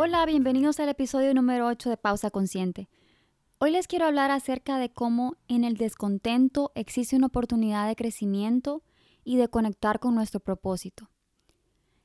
[0.00, 2.88] Hola, bienvenidos al episodio número 8 de Pausa Consciente.
[3.58, 8.84] Hoy les quiero hablar acerca de cómo en el descontento existe una oportunidad de crecimiento
[9.24, 11.10] y de conectar con nuestro propósito.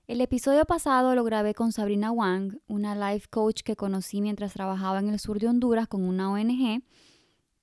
[0.08, 4.98] El episodio pasado lo grabé con Sabrina Wang, una life coach que conocí mientras trabajaba
[4.98, 6.82] en el sur de Honduras con una ONG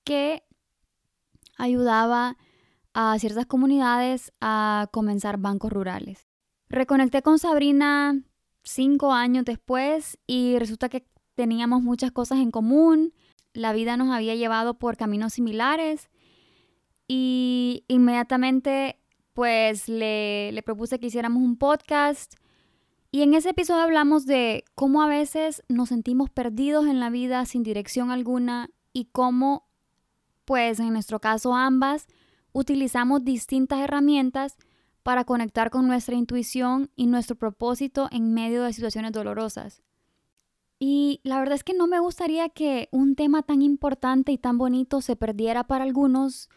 [0.05, 0.43] que
[1.57, 2.37] ayudaba
[2.93, 6.25] a ciertas comunidades a comenzar bancos rurales.
[6.69, 8.23] Reconecté con Sabrina
[8.63, 13.13] cinco años después y resulta que teníamos muchas cosas en común,
[13.53, 16.09] la vida nos había llevado por caminos similares
[17.07, 18.97] y inmediatamente
[19.33, 22.35] pues le, le propuse que hiciéramos un podcast.
[23.11, 27.45] Y en ese episodio hablamos de cómo a veces nos sentimos perdidos en la vida
[27.45, 29.67] sin dirección alguna y cómo
[30.45, 32.07] pues en nuestro caso ambas
[32.53, 34.57] utilizamos distintas herramientas
[35.03, 39.81] para conectar con nuestra intuición y nuestro propósito en medio de situaciones dolorosas.
[40.79, 44.57] Y la verdad es que no me gustaría que un tema tan importante y tan
[44.57, 46.49] bonito se perdiera para algunos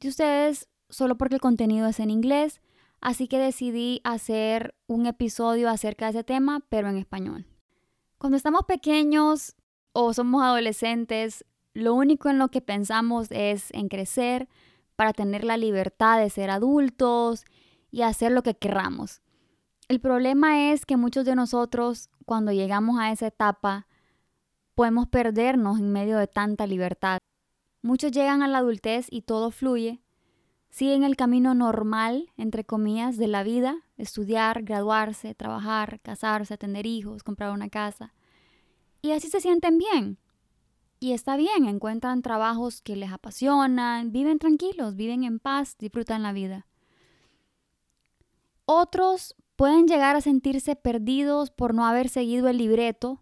[0.00, 2.60] de ustedes solo porque el contenido es en inglés,
[3.00, 7.46] así que decidí hacer un episodio acerca de ese tema, pero en español.
[8.18, 9.56] Cuando estamos pequeños
[9.92, 14.48] o somos adolescentes, lo único en lo que pensamos es en crecer
[14.96, 17.44] para tener la libertad de ser adultos
[17.90, 19.22] y hacer lo que querramos.
[19.88, 23.86] El problema es que muchos de nosotros, cuando llegamos a esa etapa,
[24.74, 27.18] podemos perdernos en medio de tanta libertad.
[27.82, 30.00] Muchos llegan a la adultez y todo fluye,
[30.70, 37.24] siguen el camino normal, entre comillas, de la vida, estudiar, graduarse, trabajar, casarse, tener hijos,
[37.24, 38.14] comprar una casa.
[39.02, 40.18] Y así se sienten bien.
[41.00, 46.32] Y está bien, encuentran trabajos que les apasionan, viven tranquilos, viven en paz, disfrutan la
[46.32, 46.66] vida.
[48.72, 53.20] Otros pueden llegar a sentirse perdidos por no haber seguido el libreto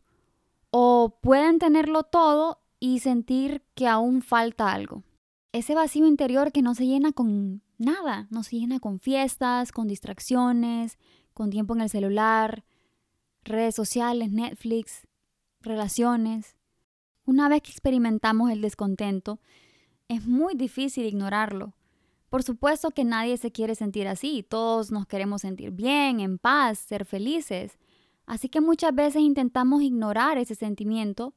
[0.71, 5.05] o pueden tenerlo todo y sentir que aún falta algo.
[5.53, 9.89] Ese vacío interior que no se llena con nada, no se llena con fiestas, con
[9.89, 10.99] distracciones,
[11.33, 12.67] con tiempo en el celular,
[13.43, 15.07] redes sociales, Netflix,
[15.63, 16.59] relaciones.
[17.25, 19.41] Una vez que experimentamos el descontento,
[20.09, 21.73] es muy difícil ignorarlo
[22.29, 26.79] por supuesto que nadie se quiere sentir así, todos nos queremos sentir bien, en paz,
[26.79, 27.79] ser felices.
[28.27, 31.35] Así que muchas veces intentamos ignorar ese sentimiento,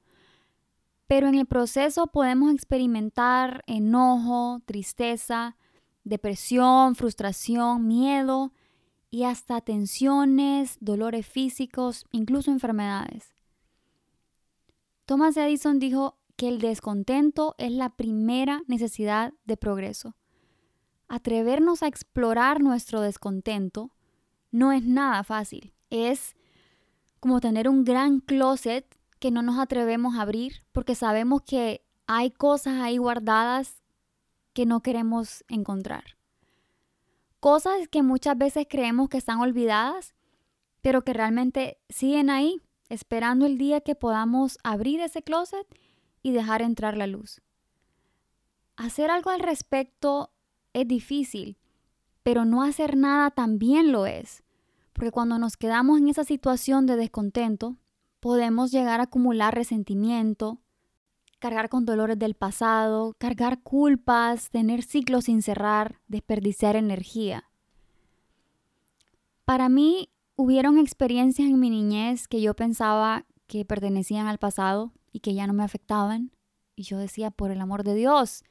[1.08, 5.56] pero en el proceso podemos experimentar enojo, tristeza,
[6.04, 8.52] depresión, frustración, miedo
[9.10, 13.34] y hasta tensiones, dolores físicos, incluso enfermedades.
[15.06, 20.16] Thomas Edison dijo que el descontento es la primera necesidad de progreso
[21.12, 23.92] atrevernos a explorar nuestro descontento
[24.50, 25.74] no es nada fácil.
[25.90, 26.38] Es
[27.20, 32.32] como tener un gran closet que no nos atrevemos a abrir porque sabemos que hay
[32.32, 33.84] cosas ahí guardadas
[34.54, 36.16] que no queremos encontrar.
[37.42, 40.16] Cosas que muchas veces creemos que están olvidadas,
[40.80, 45.68] pero que realmente siguen ahí, esperando el día que podamos abrir ese closet
[46.24, 47.42] y dejar entrar la luz.
[48.78, 50.31] Hacer algo al respecto
[50.74, 51.58] es difícil,
[52.24, 54.44] pero no hacer nada también lo es,
[54.94, 57.78] porque cuando nos quedamos en esa situación de descontento,
[58.20, 60.62] podemos llegar a acumular resentimiento,
[61.40, 67.50] cargar con dolores del pasado, cargar culpas, tener ciclos sin cerrar, desperdiciar energía.
[69.46, 75.20] Para mí, hubieron experiencias en mi niñez que yo pensaba que pertenecían al pasado y
[75.20, 76.32] que ya no me afectaban.
[76.76, 78.44] Y yo decía, por el amor de Dios,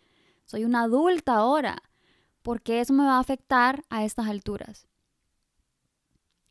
[0.44, 1.82] soy una adulta ahora
[2.42, 4.86] porque eso me va a afectar a estas alturas.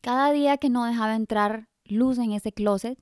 [0.00, 2.98] Cada día que no dejaba entrar luz en ese closet,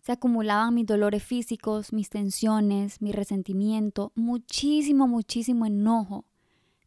[0.00, 6.26] se acumulaban mis dolores físicos, mis tensiones, mi resentimiento, muchísimo, muchísimo enojo,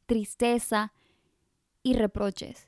[0.06, 0.94] tristeza
[1.82, 2.68] y reproches.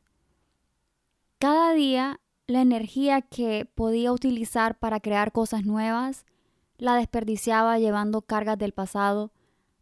[1.37, 6.25] Cada día la energía que podía utilizar para crear cosas nuevas
[6.79, 9.31] la desperdiciaba llevando cargas del pasado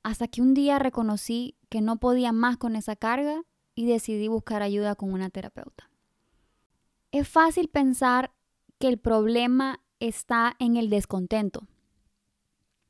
[0.03, 3.43] hasta que un día reconocí que no podía más con esa carga
[3.75, 5.89] y decidí buscar ayuda con una terapeuta.
[7.11, 8.31] Es fácil pensar
[8.79, 11.67] que el problema está en el descontento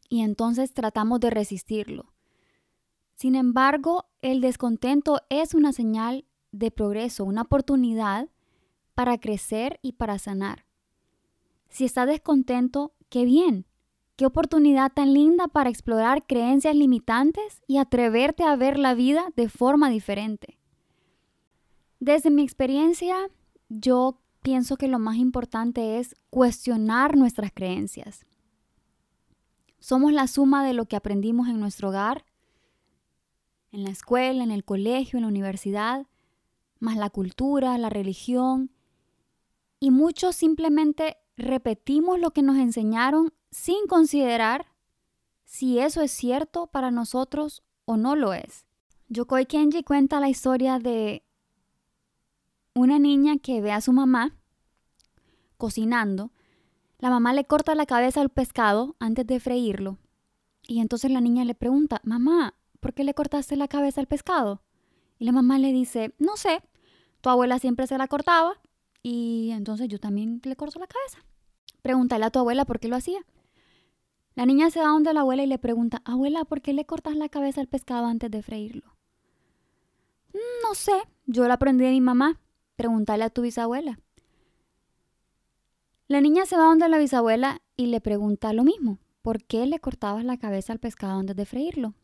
[0.09, 2.13] y entonces tratamos de resistirlo.
[3.15, 8.30] Sin embargo, el descontento es una señal de progreso, una oportunidad
[8.94, 10.65] para crecer y para sanar.
[11.69, 13.65] Si estás descontento, qué bien.
[14.18, 19.48] Qué oportunidad tan linda para explorar creencias limitantes y atreverte a ver la vida de
[19.48, 20.58] forma diferente.
[22.00, 23.16] Desde mi experiencia,
[23.69, 28.25] yo pienso que lo más importante es cuestionar nuestras creencias.
[29.78, 32.25] Somos la suma de lo que aprendimos en nuestro hogar,
[33.72, 36.08] en la escuela, en el colegio, en la universidad,
[36.80, 38.72] más la cultura, la religión.
[39.80, 44.68] Y muchos simplemente repetimos lo que nos enseñaron sin considerar
[45.44, 48.68] si eso es cierto para nosotros o no lo es.
[49.09, 51.24] Yokoi Kenji cuenta la historia de
[52.75, 54.38] una niña que ve a su mamá
[55.57, 56.31] cocinando.
[57.00, 59.98] La mamá le corta la cabeza al pescado antes de freírlo.
[60.68, 64.62] Y entonces la niña le pregunta, mamá, ¿por qué le cortaste la cabeza al pescado?
[65.18, 66.62] Y la mamá le dice, no sé,
[67.21, 68.62] tu abuela siempre se la cortaba
[69.01, 71.25] y entonces yo también le corto la cabeza.
[71.81, 73.25] Pregúntale a tu abuela por qué lo hacía.
[74.38, 77.16] La niña se va donde la abuela y le pregunta, abuela, ¿por qué le cortas
[77.16, 78.86] la cabeza al pescado antes de freírlo?
[80.31, 80.92] Mm, no sé,
[81.25, 82.39] yo lo aprendí de mi mamá.
[82.75, 84.00] Pregúntale a tu bisabuela.
[86.07, 89.00] La niña se va donde la bisabuela y le pregunta lo mismo.
[89.24, 91.95] ¿Por qué le cortabas la cabeza al pescado antes de freírlo?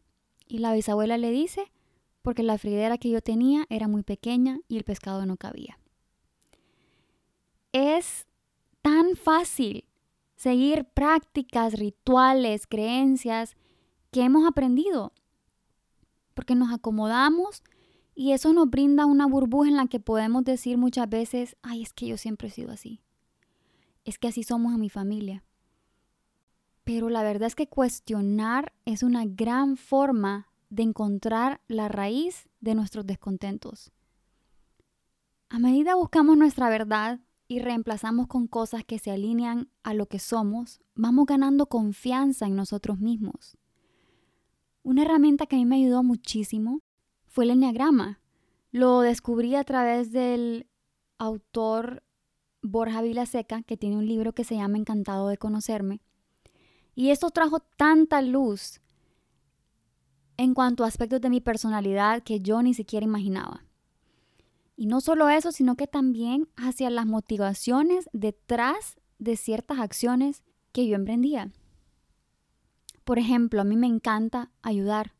[0.47, 1.71] Y la bisabuela le dice,
[2.23, 5.77] porque la fridera que yo tenía era muy pequeña y el pescado no cabía.
[7.73, 8.25] Es
[8.81, 9.85] tan fácil
[10.43, 13.55] seguir prácticas, rituales, creencias
[14.11, 15.13] que hemos aprendido,
[16.33, 17.63] porque nos acomodamos
[18.13, 21.93] y eso nos brinda una burbuja en la que podemos decir muchas veces, ay, es
[21.93, 22.99] que yo siempre he sido así,
[24.03, 25.45] es que así somos a mi familia.
[26.83, 32.75] Pero la verdad es que cuestionar es una gran forma de encontrar la raíz de
[32.75, 33.93] nuestros descontentos.
[35.47, 40.19] A medida buscamos nuestra verdad, y reemplazamos con cosas que se alinean a lo que
[40.19, 43.57] somos, vamos ganando confianza en nosotros mismos.
[44.81, 46.81] Una herramienta que a mí me ayudó muchísimo
[47.25, 48.19] fue el enneagrama.
[48.71, 50.67] Lo descubrí a través del
[51.17, 52.03] autor
[52.61, 56.01] Borja Vilaseca, que tiene un libro que se llama Encantado de conocerme.
[56.95, 58.81] Y esto trajo tanta luz
[60.37, 63.65] en cuanto a aspectos de mi personalidad que yo ni siquiera imaginaba.
[64.75, 70.87] Y no solo eso, sino que también hacia las motivaciones detrás de ciertas acciones que
[70.87, 71.51] yo emprendía.
[73.03, 75.13] Por ejemplo, a mí me encanta ayudar,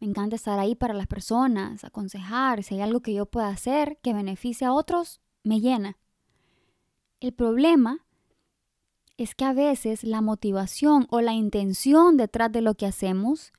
[0.00, 3.98] me encanta estar ahí para las personas, aconsejar, si hay algo que yo pueda hacer
[4.02, 5.96] que beneficie a otros, me llena.
[7.20, 8.04] El problema
[9.16, 13.52] es que a veces la motivación o la intención detrás de lo que hacemos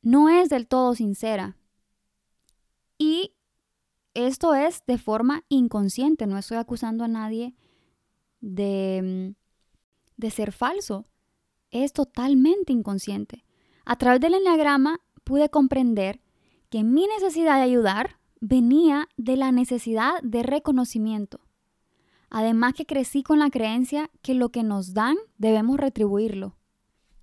[0.00, 1.56] no es del todo sincera.
[2.98, 3.34] Y
[4.14, 7.54] esto es de forma inconsciente, no estoy acusando a nadie
[8.40, 9.42] de, mm,
[10.16, 11.06] de ser falso,
[11.70, 13.44] es totalmente inconsciente.
[13.84, 16.20] A través del enneagrama pude comprender
[16.68, 21.40] que mi necesidad de ayudar venía de la necesidad de reconocimiento.
[22.28, 26.56] Además que crecí con la creencia que lo que nos dan debemos retribuirlo.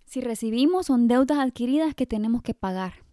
[0.06, 3.09] Si recibimos son deudas adquiridas que tenemos que pagar.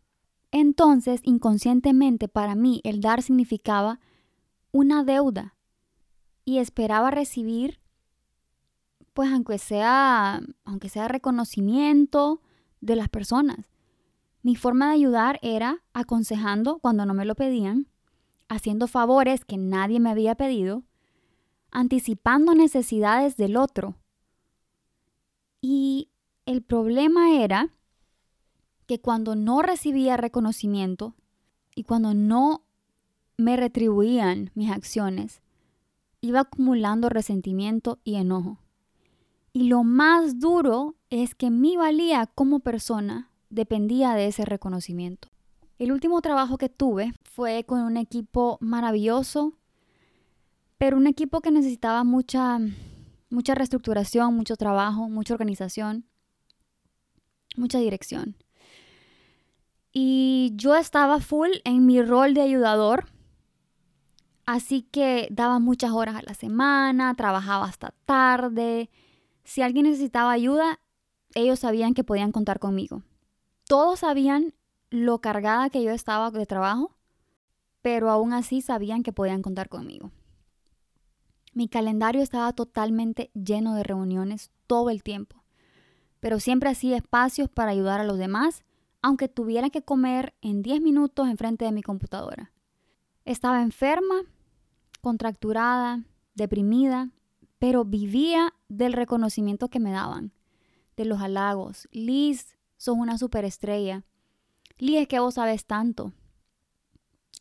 [0.51, 4.01] Entonces, inconscientemente para mí, el dar significaba
[4.73, 5.55] una deuda
[6.45, 7.81] y esperaba recibir,
[9.13, 12.41] pues aunque sea, aunque sea reconocimiento
[12.81, 13.71] de las personas.
[14.43, 17.89] Mi forma de ayudar era aconsejando cuando no me lo pedían,
[18.49, 20.85] haciendo favores que nadie me había pedido,
[21.73, 23.97] anticipando necesidades del otro.
[25.61, 26.11] Y
[26.45, 27.75] el problema era
[28.87, 31.15] que cuando no recibía reconocimiento
[31.75, 32.63] y cuando no
[33.37, 35.43] me retribuían mis acciones,
[36.21, 38.59] iba acumulando resentimiento y enojo.
[39.53, 45.29] Y lo más duro es que mi valía como persona dependía de ese reconocimiento.
[45.79, 49.55] El último trabajo que tuve fue con un equipo maravilloso,
[50.79, 52.59] pero un equipo que necesitaba mucha,
[53.31, 56.05] mucha reestructuración, mucho trabajo, mucha organización,
[57.57, 58.37] mucha dirección.
[59.99, 63.07] Y yo estaba full en mi rol de ayudador.
[64.45, 68.91] Así que daba muchas horas a la semana, trabajaba hasta tarde.
[69.43, 70.81] Si alguien necesitaba ayuda,
[71.35, 73.05] ellos sabían que podían contar conmigo.
[73.67, 74.53] Todos sabían
[74.91, 76.95] lo cargada que yo estaba de trabajo,
[77.81, 80.11] pero aún así sabían que podían contar conmigo.
[81.55, 85.43] Mi calendario estaba totalmente lleno de reuniones todo el tiempo,
[86.21, 88.63] pero siempre hacía espacios para ayudar a los demás,
[89.07, 92.51] aunque tuviera que comer en 10 minutos enfrente de mi computadora.
[93.25, 94.23] Estaba enferma,
[95.01, 96.03] contracturada,
[96.35, 97.13] deprimida,
[97.61, 100.33] pero vivía del reconocimiento que me daban,
[100.97, 101.87] de los halagos.
[101.93, 104.03] Liz, sos una superestrella.
[104.77, 106.13] Liz, es que vos sabes tanto.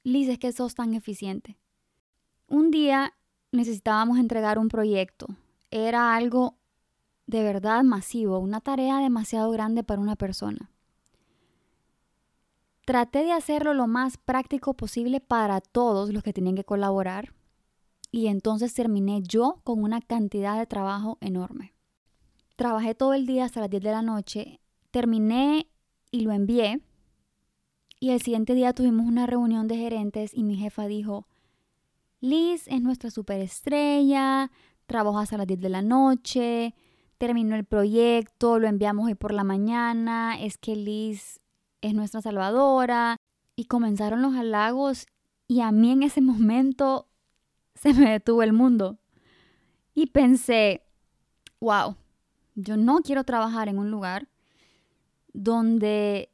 [0.03, 1.57] Liz, es que sos tan eficiente.
[2.47, 3.15] Un día
[3.51, 5.29] necesitábamos entregar un proyecto.
[5.71, 6.59] Era algo
[7.25, 10.69] de verdad masivo, una tarea demasiado grande para una persona.
[12.85, 17.33] Traté de hacerlo lo más práctico posible para todos los que tenían que colaborar
[18.11, 21.73] y entonces terminé yo con una cantidad de trabajo enorme.
[22.55, 24.61] Trabajé todo el día hasta las 10 de la noche,
[24.91, 25.67] terminé
[26.11, 26.81] y lo envié
[27.99, 31.27] y el siguiente día tuvimos una reunión de gerentes y mi jefa dijo,
[32.19, 34.51] Liz es nuestra superestrella,
[34.85, 36.75] trabaja hasta las 10 de la noche,
[37.17, 41.41] terminó el proyecto, lo enviamos hoy por la mañana, es que Liz
[41.85, 43.17] es nuestra salvadora.
[43.55, 45.07] Y comenzaron los halagos
[45.47, 47.07] y a mí en ese momento
[47.75, 48.99] se me detuvo el mundo.
[49.93, 50.83] Y pensé,
[51.59, 51.95] wow,
[52.55, 54.27] yo no quiero trabajar en un lugar
[55.33, 56.29] donde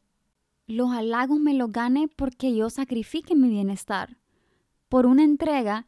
[0.67, 4.17] los halagos me los gane porque yo sacrifique mi bienestar
[4.89, 5.88] por una entrega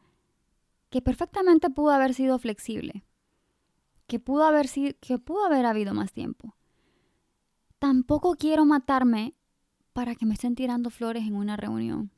[0.90, 3.04] que perfectamente pudo haber sido flexible,
[4.08, 6.56] que pudo haber, sido, que pudo haber habido más tiempo.
[7.80, 9.36] Tampoco quiero matarme
[9.94, 12.12] para que me estén tirando flores en una reunión.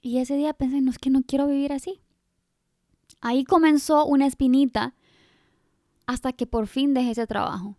[0.00, 2.00] Y ese día pensé, no es que no quiero vivir así.
[3.20, 4.94] Ahí comenzó una espinita
[6.06, 7.76] hasta que por fin dejé ese trabajo.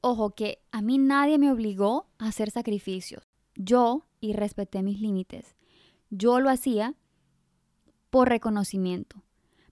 [0.00, 3.28] Ojo que a mí nadie me obligó a hacer sacrificios.
[3.54, 5.54] Yo, y respeté mis límites,
[6.10, 6.96] yo lo hacía
[8.10, 9.22] por reconocimiento.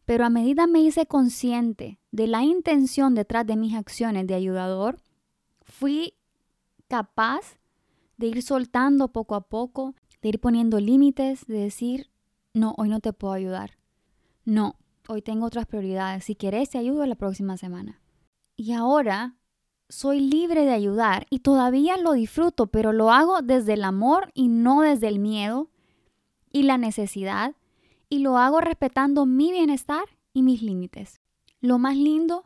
[0.05, 5.01] Pero a medida me hice consciente de la intención detrás de mis acciones de ayudador,
[5.63, 6.15] fui
[6.89, 7.60] capaz
[8.21, 12.11] de ir soltando poco a poco, de ir poniendo límites, de decir,
[12.53, 13.79] no, hoy no te puedo ayudar.
[14.45, 14.77] No,
[15.09, 16.25] hoy tengo otras prioridades.
[16.25, 18.03] Si quieres, te ayudo la próxima semana.
[18.57, 19.37] Y ahora
[19.89, 24.49] soy libre de ayudar y todavía lo disfruto, pero lo hago desde el amor y
[24.49, 25.71] no desde el miedo
[26.53, 27.55] y la necesidad.
[28.11, 31.23] Y lo hago respetando mi bienestar y mis límites.
[31.63, 32.45] Lo más lindo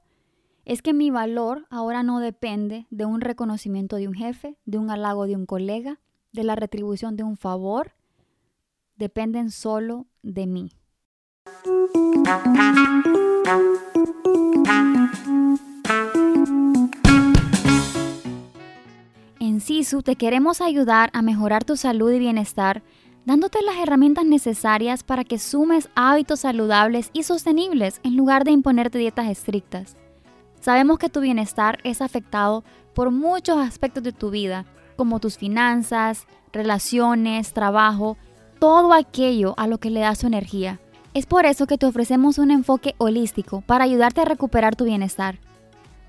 [0.64, 4.90] es que mi valor ahora no depende de un reconocimiento de un jefe, de un
[4.90, 6.00] halago de un colega,
[6.33, 7.92] de la retribución de un favor,
[8.97, 10.71] dependen solo de mí.
[19.38, 22.83] En SISU te queremos ayudar a mejorar tu salud y bienestar,
[23.26, 28.99] dándote las herramientas necesarias para que sumes hábitos saludables y sostenibles en lugar de imponerte
[28.99, 29.97] dietas estrictas.
[30.64, 34.64] Sabemos que tu bienestar es afectado por muchos aspectos de tu vida,
[34.97, 38.16] como tus finanzas, relaciones, trabajo,
[38.61, 40.80] todo aquello a lo que le das tu energía.
[41.12, 45.38] Es por eso que te ofrecemos un enfoque holístico para ayudarte a recuperar tu bienestar.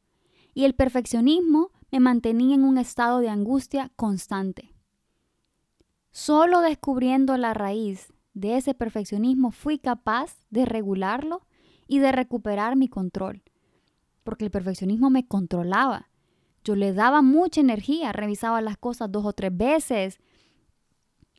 [0.52, 4.74] y el perfeccionismo me mantenía en un estado de angustia constante.
[6.10, 11.46] Solo descubriendo la raíz de ese perfeccionismo fui capaz de regularlo
[11.88, 13.42] y de recuperar mi control
[14.22, 16.08] porque el perfeccionismo me controlaba.
[16.64, 20.18] Yo le daba mucha energía, revisaba las cosas dos o tres veces,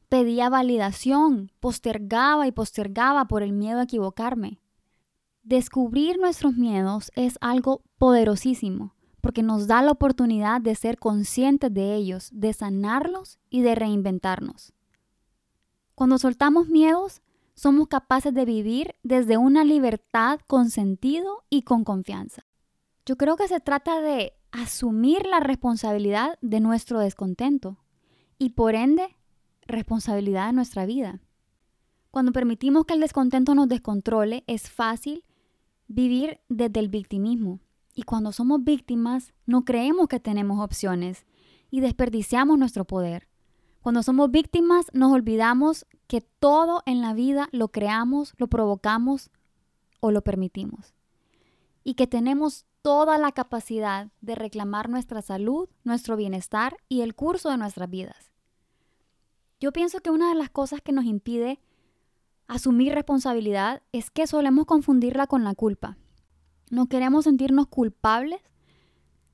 [0.09, 4.59] pedía validación, postergaba y postergaba por el miedo a equivocarme.
[5.43, 11.95] Descubrir nuestros miedos es algo poderosísimo porque nos da la oportunidad de ser conscientes de
[11.95, 14.73] ellos, de sanarlos y de reinventarnos.
[15.95, 17.21] Cuando soltamos miedos,
[17.53, 22.45] somos capaces de vivir desde una libertad con sentido y con confianza.
[23.05, 27.77] Yo creo que se trata de asumir la responsabilidad de nuestro descontento
[28.37, 29.17] y por ende
[29.65, 31.21] responsabilidad de nuestra vida.
[32.11, 35.25] Cuando permitimos que el descontento nos descontrole, es fácil
[35.87, 37.59] vivir desde el victimismo.
[37.93, 41.25] Y cuando somos víctimas, no creemos que tenemos opciones
[41.71, 43.27] y desperdiciamos nuestro poder.
[43.81, 49.29] Cuando somos víctimas, nos olvidamos que todo en la vida lo creamos, lo provocamos
[49.99, 50.92] o lo permitimos.
[51.83, 57.49] Y que tenemos toda la capacidad de reclamar nuestra salud, nuestro bienestar y el curso
[57.49, 58.31] de nuestras vidas.
[59.59, 61.61] Yo pienso que una de las cosas que nos impide
[62.47, 65.97] asumir responsabilidad es que solemos confundirla con la culpa.
[66.69, 68.41] No queremos sentirnos culpables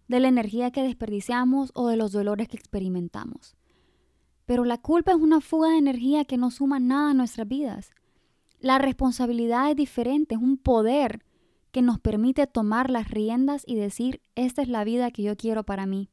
[0.07, 3.55] de la energía que desperdiciamos o de los dolores que experimentamos.
[4.45, 7.91] Pero la culpa es una fuga de energía que no suma nada a nuestras vidas.
[8.59, 11.23] La responsabilidad es diferente, es un poder
[11.71, 15.63] que nos permite tomar las riendas y decir, esta es la vida que yo quiero
[15.63, 16.09] para mí.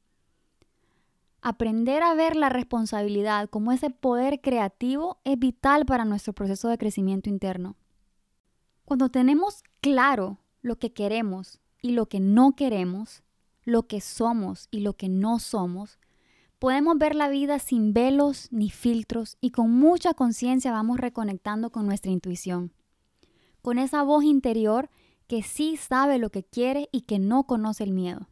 [1.41, 6.79] Aprender a ver la responsabilidad como ese poder creativo es vital para nuestro proceso de
[6.79, 7.77] crecimiento interno.
[8.85, 13.23] Cuando tenemos claro lo que queremos y lo que no queremos,
[13.65, 15.99] lo que somos y lo que no somos,
[16.59, 21.87] podemos ver la vida sin velos ni filtros y con mucha conciencia vamos reconectando con
[21.87, 22.73] nuestra intuición,
[23.63, 24.89] con esa voz interior
[25.27, 28.29] que sí sabe lo que quiere y que no conoce el miedo.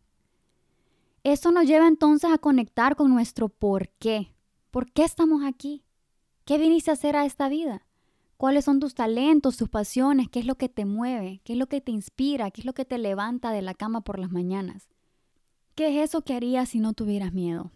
[1.23, 4.35] Esto nos lleva entonces a conectar con nuestro por qué.
[4.71, 5.85] ¿Por qué estamos aquí?
[6.45, 7.87] ¿Qué viniste a hacer a esta vida?
[8.37, 10.29] ¿Cuáles son tus talentos, tus pasiones?
[10.29, 11.41] ¿Qué es lo que te mueve?
[11.45, 12.51] ¿Qué es lo que te inspira?
[12.51, 14.89] ¿Qué es lo que te levanta de la cama por las mañanas?
[15.75, 17.71] ¿Qué es eso que harías si no tuvieras miedo?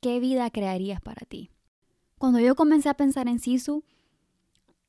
[0.00, 1.50] ¿Qué vida crearías para ti?
[2.16, 3.84] Cuando yo comencé a pensar en Sisu,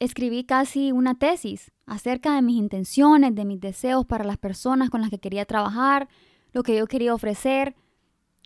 [0.02, 5.02] escribí casi una tesis acerca de mis intenciones, de mis deseos para las personas con
[5.02, 6.10] las que quería trabajar,
[6.54, 7.76] lo que yo quería ofrecer.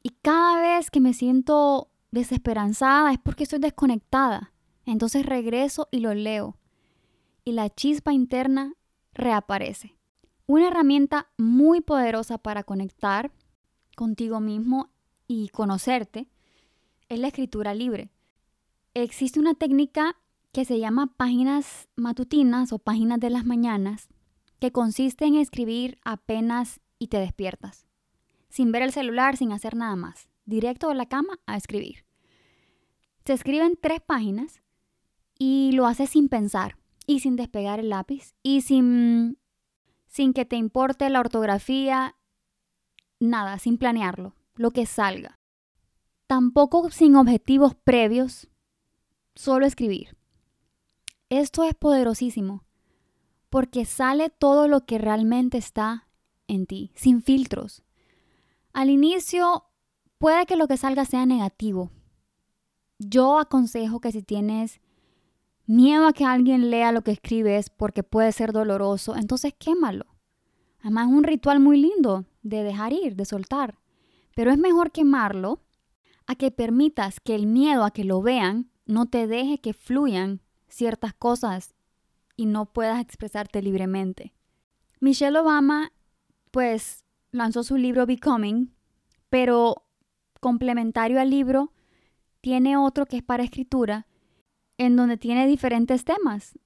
[0.04, 4.52] Y cada vez que me siento desesperanzada es porque estoy desconectada.
[4.86, 6.58] Entonces regreso y lo leo.
[7.46, 8.74] Y la chispa interna
[9.14, 9.96] reaparece.
[10.48, 13.32] Una herramienta muy poderosa para conectar
[13.96, 14.90] contigo mismo
[15.26, 16.28] y conocerte
[17.08, 18.10] es la escritura libre.
[18.94, 20.18] Existe una técnica
[20.56, 24.08] que se llama páginas matutinas o páginas de las mañanas,
[24.60, 27.86] que consiste en escribir apenas y te despiertas
[28.56, 30.30] sin ver el celular, sin hacer nada más.
[30.46, 32.06] Directo de la cama a escribir.
[33.26, 34.62] Se escriben tres páginas
[35.38, 39.38] y lo haces sin pensar y sin despegar el lápiz y sin,
[40.08, 42.16] sin que te importe la ortografía,
[43.20, 45.38] nada, sin planearlo, lo que salga.
[46.26, 48.48] Tampoco sin objetivos previos,
[49.36, 50.16] solo escribir.
[51.30, 52.64] Esto es poderosísimo
[53.50, 56.08] porque sale todo lo que realmente está
[56.48, 57.84] en ti, sin filtros,
[58.76, 59.64] al inicio
[60.18, 61.92] puede que lo que salga sea negativo.
[63.00, 64.82] Yo aconsejo que si tienes
[65.66, 70.06] miedo a que alguien lea lo que escribes porque puede ser doloroso, entonces quémalo.
[70.82, 73.80] Además es un ritual muy lindo de dejar ir, de soltar.
[74.36, 75.62] Pero es mejor quemarlo
[76.28, 80.42] a que permitas que el miedo a que lo vean no te deje que fluyan
[80.76, 81.74] ciertas cosas
[82.36, 84.34] y no puedas expresarte libremente.
[85.00, 85.94] Michelle Obama,
[86.52, 88.74] pues lanzó su libro Becoming,
[89.30, 89.86] pero
[90.42, 91.72] complementario al libro
[92.42, 94.06] tiene otro que es para escritura,
[94.78, 96.60] en donde tiene diferentes temas.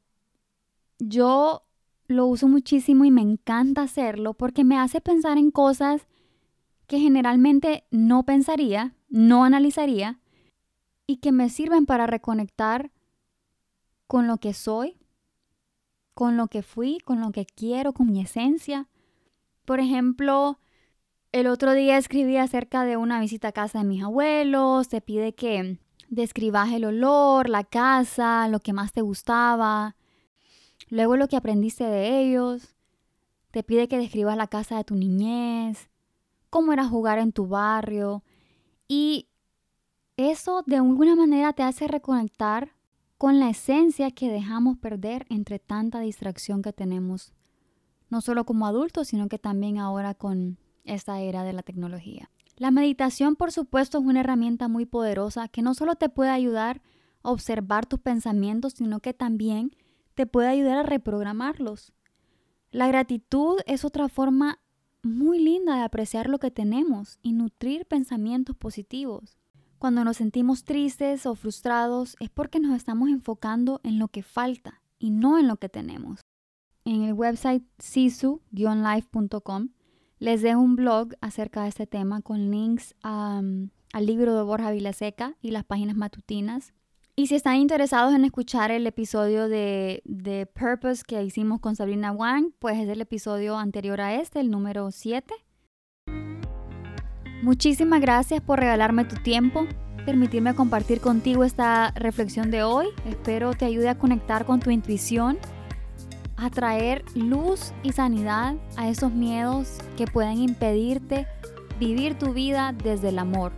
[0.98, 1.64] Yo
[2.08, 6.08] lo uso muchísimo y me encanta hacerlo porque me hace pensar en cosas
[6.88, 10.20] que generalmente no pensaría, no analizaría
[11.06, 12.92] y que me sirven para reconectar
[14.10, 14.98] con lo que soy,
[16.16, 18.90] con lo que fui, con lo que quiero, con mi esencia.
[19.66, 20.60] Por ejemplo,
[21.32, 25.36] el otro día escribí acerca de una visita a casa de mis abuelos, te pide
[25.36, 29.96] que describas el olor, la casa, lo que más te gustaba,
[30.90, 32.74] luego lo que aprendiste de ellos,
[33.52, 35.92] te pide que describas la casa de tu niñez,
[36.50, 38.24] cómo era jugar en tu barrio
[38.88, 39.28] y
[40.18, 42.79] eso de alguna manera te hace reconectar
[43.20, 47.34] con la esencia que dejamos perder entre tanta distracción que tenemos,
[48.10, 52.32] no solo como adultos, sino que también ahora con esta era de la tecnología.
[52.56, 56.82] La meditación, por supuesto, es una herramienta muy poderosa que no solo te puede ayudar
[57.22, 59.76] a observar tus pensamientos, sino que también
[60.16, 61.92] te puede ayudar a reprogramarlos.
[62.72, 64.60] La gratitud es otra forma
[65.04, 69.38] muy linda de apreciar lo que tenemos y nutrir pensamientos positivos.
[69.80, 74.82] Cuando nos sentimos tristes o frustrados es porque nos estamos enfocando en lo que falta
[75.00, 76.20] y no en lo que tenemos.
[76.84, 79.70] En el website sisu-life.com
[80.20, 85.38] les dejo un blog acerca de este tema con links al libro de Borja Vilaseca
[85.42, 86.74] y las páginas matutinas.
[87.16, 92.12] Y si están interesados en escuchar el episodio de, de Purpose que hicimos con Sabrina
[92.12, 95.34] Wang, pues es el episodio anterior a este, el número 7.
[97.42, 99.66] Muchísimas gracias por regalarme tu tiempo.
[100.06, 102.88] permitirme compartir contigo esta reflexión de hoy.
[103.06, 105.38] Espero te ayude a conectar con tu intuición,
[106.36, 111.28] a traer luz y sanidad a esos miedos que pueden impedirte
[111.80, 113.52] vivir tu vida desde el amor.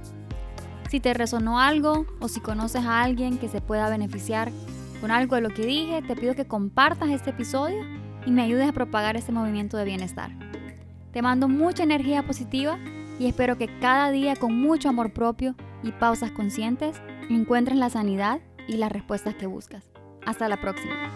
[0.89, 4.51] Si te resonó algo o si conoces a alguien que se pueda beneficiar
[4.99, 7.85] con algo de lo que dije, te pido que compartas este episodio
[8.25, 10.31] y me ayudes a propagar este movimiento de bienestar.
[11.13, 12.77] Te mando mucha energía positiva
[13.21, 15.53] y espero que cada día con mucho amor propio
[15.83, 19.91] y pausas conscientes encuentres la sanidad y las respuestas que buscas.
[20.25, 21.11] Hasta la próxima.